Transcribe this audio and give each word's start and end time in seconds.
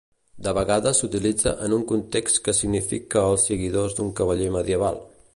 De 0.45 0.51
vegades 0.57 1.01
s'utilitza 1.01 1.51
en 1.67 1.75
un 1.77 1.83
context 1.91 2.41
que 2.47 2.55
significa 2.61 3.25
els 3.33 3.43
seguidors 3.51 3.97
d'un 3.99 4.09
cavaller 4.21 4.49
medieval. 4.57 4.99